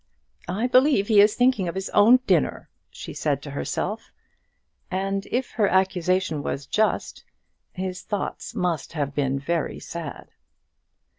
[0.47, 4.11] "I believe he is thinking of his own dinner!" she said to herself.
[4.91, 7.23] If her accusation was just
[7.73, 10.31] his thoughts must have been very sad.